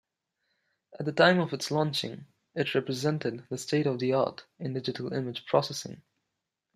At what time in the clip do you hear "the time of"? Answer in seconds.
1.05-1.53